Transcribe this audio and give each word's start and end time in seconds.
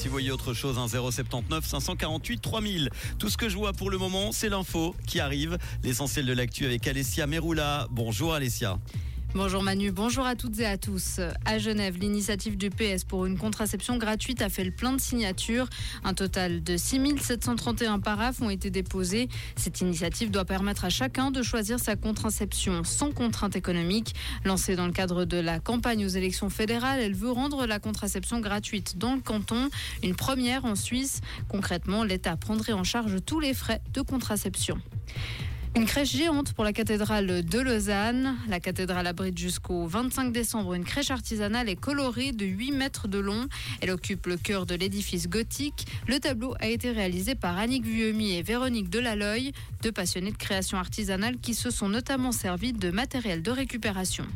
Si 0.00 0.08
vous 0.08 0.12
voyez 0.12 0.30
autre 0.30 0.54
chose, 0.54 0.78
un 0.78 0.88
079 0.88 1.62
548 1.62 2.40
3000. 2.40 2.88
Tout 3.18 3.28
ce 3.28 3.36
que 3.36 3.50
je 3.50 3.58
vois 3.58 3.74
pour 3.74 3.90
le 3.90 3.98
moment, 3.98 4.32
c'est 4.32 4.48
l'info 4.48 4.96
qui 5.06 5.20
arrive. 5.20 5.58
L'essentiel 5.84 6.24
de 6.24 6.32
l'actu 6.32 6.64
avec 6.64 6.88
Alessia 6.88 7.26
Meroula. 7.26 7.86
Bonjour 7.90 8.32
Alessia. 8.32 8.78
Bonjour 9.32 9.62
Manu, 9.62 9.92
bonjour 9.92 10.26
à 10.26 10.34
toutes 10.34 10.58
et 10.58 10.66
à 10.66 10.76
tous. 10.76 11.20
À 11.44 11.58
Genève, 11.58 11.96
l'initiative 11.96 12.56
du 12.56 12.68
PS 12.68 13.04
pour 13.04 13.26
une 13.26 13.38
contraception 13.38 13.96
gratuite 13.96 14.42
a 14.42 14.48
fait 14.48 14.64
le 14.64 14.72
plein 14.72 14.92
de 14.92 15.00
signatures. 15.00 15.68
Un 16.02 16.14
total 16.14 16.64
de 16.64 16.76
6731 16.76 18.00
paraphes 18.00 18.42
ont 18.42 18.50
été 18.50 18.70
déposés. 18.70 19.28
Cette 19.54 19.82
initiative 19.82 20.32
doit 20.32 20.44
permettre 20.44 20.84
à 20.84 20.90
chacun 20.90 21.30
de 21.30 21.44
choisir 21.44 21.78
sa 21.78 21.94
contraception 21.94 22.82
sans 22.82 23.12
contrainte 23.12 23.54
économique. 23.54 24.16
Lancée 24.44 24.74
dans 24.74 24.86
le 24.86 24.92
cadre 24.92 25.24
de 25.24 25.36
la 25.36 25.60
campagne 25.60 26.04
aux 26.04 26.08
élections 26.08 26.50
fédérales, 26.50 26.98
elle 26.98 27.14
veut 27.14 27.30
rendre 27.30 27.66
la 27.66 27.78
contraception 27.78 28.40
gratuite 28.40 28.98
dans 28.98 29.14
le 29.14 29.20
canton. 29.20 29.70
Une 30.02 30.16
première 30.16 30.64
en 30.64 30.74
Suisse. 30.74 31.20
Concrètement, 31.48 32.02
l'État 32.02 32.36
prendrait 32.36 32.72
en 32.72 32.82
charge 32.82 33.18
tous 33.24 33.38
les 33.38 33.54
frais 33.54 33.80
de 33.94 34.00
contraception. 34.00 34.76
Une 35.76 35.84
crèche 35.86 36.16
géante 36.16 36.52
pour 36.52 36.64
la 36.64 36.72
cathédrale 36.72 37.44
de 37.44 37.60
Lausanne. 37.60 38.36
La 38.48 38.58
cathédrale 38.58 39.06
abrite 39.06 39.38
jusqu'au 39.38 39.86
25 39.86 40.32
décembre 40.32 40.74
une 40.74 40.84
crèche 40.84 41.12
artisanale 41.12 41.68
et 41.68 41.76
colorée 41.76 42.32
de 42.32 42.44
8 42.44 42.72
mètres 42.72 43.06
de 43.06 43.18
long. 43.18 43.46
Elle 43.80 43.90
occupe 43.90 44.26
le 44.26 44.36
cœur 44.36 44.66
de 44.66 44.74
l'édifice 44.74 45.28
gothique. 45.28 45.86
Le 46.08 46.18
tableau 46.18 46.54
a 46.58 46.66
été 46.66 46.90
réalisé 46.90 47.36
par 47.36 47.56
Annick 47.56 47.84
Vuemi 47.84 48.32
et 48.32 48.42
Véronique 48.42 48.90
Delaloy, 48.90 49.52
deux 49.82 49.92
passionnés 49.92 50.32
de 50.32 50.36
création 50.36 50.76
artisanale 50.76 51.38
qui 51.38 51.54
se 51.54 51.70
sont 51.70 51.88
notamment 51.88 52.32
servis 52.32 52.72
de 52.72 52.90
matériel 52.90 53.40
de 53.40 53.52
récupération. 53.52 54.26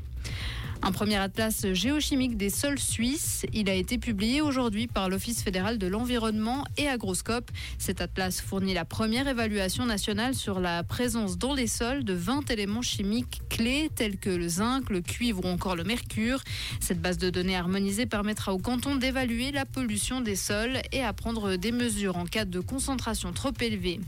Un 0.83 0.93
premier 0.93 1.17
atlas 1.17 1.67
géochimique 1.73 2.37
des 2.37 2.51
sols 2.51 2.79
suisses. 2.79 3.47
Il 3.53 3.71
a 3.71 3.75
été 3.75 3.99
publié 3.99 4.41
aujourd'hui 4.41 4.87
par 4.87 5.09
l'Office 5.09 5.43
fédéral 5.43 5.79
de 5.79 5.87
l'environnement 5.87 6.65
et 6.77 6.89
Agroscope. 6.89 7.51
Cet 7.79 8.01
atlas 8.01 8.41
fournit 8.41 8.75
la 8.75 8.85
première 8.85 9.27
évaluation 9.27 9.87
nationale 9.87 10.35
sur 10.35 10.61
la 10.61 10.83
présence 10.83 11.39
dans 11.39 11.55
les 11.55 11.67
sols 11.67 12.05
de 12.05 12.13
20 12.13 12.51
éléments 12.51 12.83
chimiques 12.83 13.43
clés 13.49 13.91
tels 13.95 14.19
que 14.19 14.31
le 14.31 14.49
zinc, 14.49 14.91
le 14.91 15.01
cuivre 15.01 15.45
ou 15.45 15.49
encore 15.49 15.77
le 15.77 15.85
mercure. 15.85 16.43
Cette 16.81 17.01
base 17.01 17.19
de 17.19 17.31
données 17.31 17.57
harmonisée 17.57 18.07
permettra 18.07 18.53
au 18.53 18.59
canton 18.59 18.97
d'évaluer 18.97 19.53
la 19.53 19.65
pollution 19.65 20.21
des 20.21 20.37
sols 20.37 20.81
et 20.93 21.03
à 21.03 21.13
prendre 21.13 21.57
des 21.57 21.73
mesures 21.73 22.17
en 22.17 22.27
cas 22.27 22.45
de 22.45 22.61
concentration 22.61 23.33
trop 23.33 23.53
élevée. 23.61 24.01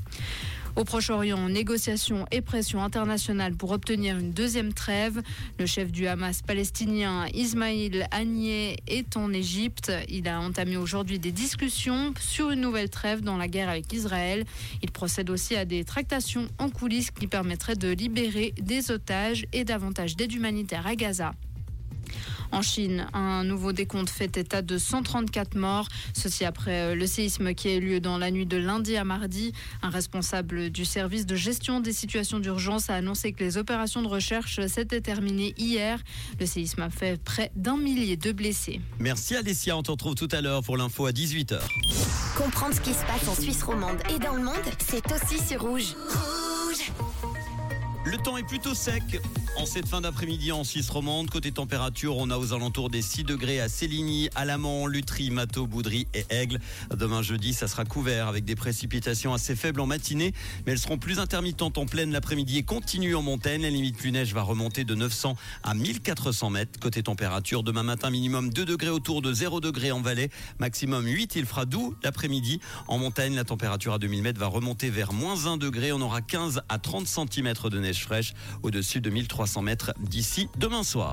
Au 0.77 0.85
Proche-Orient, 0.85 1.49
négociations 1.49 2.27
et 2.31 2.43
pression 2.43 2.83
internationale 2.83 3.55
pour 3.55 3.71
obtenir 3.71 4.19
une 4.19 4.33
deuxième 4.33 4.75
trêve. 4.75 5.23
Le 5.59 5.65
chef 5.65 5.91
du 5.91 6.07
Hamas 6.07 6.43
palestinien 6.43 7.27
Ismail 7.33 8.07
Haniyeh 8.11 8.77
est 8.87 9.17
en 9.17 9.33
Égypte. 9.33 9.91
Il 10.11 10.29
a 10.29 10.39
entamé 10.39 10.77
aujourd'hui 10.77 11.19
des 11.19 11.33
discussions 11.33 12.13
sur 12.21 12.51
une 12.51 12.61
nouvelle 12.61 12.91
trêve 12.91 13.23
dans 13.23 13.39
la 13.39 13.49
guerre 13.49 13.71
avec 13.71 13.91
Israël. 13.95 14.45
Il 14.83 14.91
procède 14.91 15.31
aussi 15.31 15.57
à 15.57 15.65
des 15.65 15.83
tractations 15.83 16.47
en 16.59 16.69
coulisses 16.69 17.11
qui 17.11 17.27
permettraient 17.27 17.77
de 17.77 17.89
libérer 17.89 18.53
des 18.61 18.91
otages 18.91 19.47
et 19.55 19.65
davantage 19.65 20.15
d'aide 20.15 20.35
humanitaire 20.35 20.87
à 20.87 20.95
Gaza. 20.95 21.33
En 22.53 22.63
Chine, 22.63 23.07
un 23.13 23.45
nouveau 23.45 23.73
décompte 23.73 24.11
fait 24.11 24.37
état 24.37 24.63
de 24.63 24.79
134 24.79 25.57
morts. 25.57 25.89
Ceci 26.15 26.45
après 26.45 26.81
euh, 26.81 26.95
le 26.95 27.07
séisme 27.07 27.55
qui 27.55 27.69
a 27.69 27.75
eu 27.75 27.81
lieu 27.81 28.01
dans 28.01 28.19
la 28.19 28.31
nuit 28.31 28.47
de 28.47 28.57
lundi 28.57 28.97
à 28.97 29.05
mardi. 29.05 29.53
Un 29.83 29.91
responsable 29.91 30.71
du 30.71 30.85
service 30.85 31.27
de 31.27 31.35
gestion 31.35 31.81
des 31.81 31.93
situations 31.93 32.39
d'urgence 32.39 32.91
a 32.91 32.95
annoncé 32.95 33.33
que 33.33 33.43
les 33.43 33.59
opérations 33.59 34.03
de 34.03 34.09
recherche 34.09 34.65
s'étaient 34.67 35.01
terminées 35.01 35.55
hier. 35.59 36.01
Le 36.41 36.47
séisme 36.47 36.83
a 36.83 36.91
fait 36.91 37.21
près 37.23 37.51
d'un 37.57 37.77
millier 37.77 38.17
de 38.17 38.33
blessés. 38.33 38.81
Merci 38.99 39.37
Alessia, 39.37 39.77
on 39.77 39.83
te 39.83 39.91
retrouve 39.91 40.15
tout 40.15 40.29
à 40.33 40.41
l'heure 40.41 40.63
pour 40.63 40.77
l'info 40.77 41.07
à 41.07 41.11
18h. 41.11 41.59
Comprendre 42.37 42.75
ce 42.75 42.81
qui 42.81 42.93
se 42.93 43.05
passe 43.05 43.29
en 43.29 43.35
Suisse 43.41 43.63
romande 43.63 43.99
et 44.15 44.19
dans 44.19 44.35
le 44.35 44.43
monde, 44.43 44.55
c'est 44.87 45.05
aussi 45.13 45.43
sur 45.47 45.63
Rouge. 45.63 45.95
Rouge 46.09 46.93
Le 48.05 48.17
temps 48.19 48.37
est 48.37 48.47
plutôt 48.47 48.75
sec 48.75 49.21
en 49.59 49.65
cette 49.65 49.89
fin 49.89 50.03
d'après-midi 50.03 50.53
en 50.53 50.65
Suisse 50.65 50.91
romande. 50.91 51.31
Côté 51.31 51.51
température, 51.51 52.19
on 52.19 52.31
a 52.31 52.37
aux 52.37 52.53
alentours 52.53 52.91
des 52.91 53.01
6 53.01 53.25
degrés 53.25 53.61
à 53.61 53.69
Céligny, 53.69 54.29
Alamant, 54.35 54.87
Lutry, 54.87 55.31
Mato, 55.31 55.67
Boudry 55.67 56.07
et 56.13 56.27
Aigle. 56.29 56.61
Demain 56.95 57.23
jeudi, 57.23 57.55
ça 57.55 57.67
sera 57.67 57.85
couvert 57.85 58.29
avec 58.29 58.45
des 58.45 58.55
précipitations 58.55 59.33
assez 59.33 59.57
faibles 59.57 59.81
en 59.81 59.87
matinée, 59.87 60.33
mais 60.67 60.73
elles 60.73 60.79
seront 60.79 60.99
plus 60.99 61.19
intermittentes 61.19 61.79
en 61.79 61.87
pleine 61.87 62.13
l'après-midi 62.13 62.59
et 62.59 62.63
continuent 62.65 63.17
en 63.17 63.23
montagne. 63.23 63.63
La 63.63 63.71
limite 63.71 63.97
plus 63.97 64.13
neige 64.13 64.35
va 64.35 64.43
remonter 64.43 64.85
de 64.85 64.95
900 64.95 65.37
à 65.63 65.75
1400 65.75 66.51
mètres. 66.51 66.79
Côté 66.79 67.03
température, 67.03 67.63
demain 67.63 67.83
matin, 67.83 68.11
minimum 68.11 68.53
2 68.53 68.65
degrés 68.65 68.91
autour 68.91 69.23
de 69.23 69.33
0 69.33 69.61
degrés 69.61 69.93
en 69.93 70.03
vallée, 70.03 70.31
maximum 70.59 71.07
8. 71.07 71.35
Il 71.37 71.47
fera 71.47 71.65
doux 71.65 71.95
l'après-midi. 72.03 72.61
En 72.89 72.99
montagne, 72.99 73.35
la 73.35 73.45
température 73.45 73.95
à 73.95 73.99
2000 73.99 74.23
mètres 74.23 74.41
va 74.41 74.49
remonter 74.49 74.91
vers 74.91 75.15
moins 75.15 75.47
1 75.47 75.57
degré. 75.57 75.93
On 75.93 76.01
aura 76.03 76.21
15 76.21 76.63
à 76.69 76.79
30 76.79 77.07
cm 77.07 77.55
de 77.71 77.79
neige 77.79 78.03
fraîche 78.03 78.35
au-dessus 78.63 79.01
de 79.01 79.09
1300 79.09 79.46
mètres 79.63 79.93
d'ici 79.99 80.49
demain 80.57 80.83
soir. 80.83 81.05